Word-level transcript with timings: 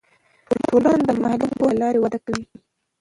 ټولنه 0.67 1.03
د 1.07 1.11
مالي 1.23 1.47
پوهې 1.57 1.73
له 1.75 1.79
لارې 1.81 1.99
وده 2.01 2.19
کوي. 2.25 2.45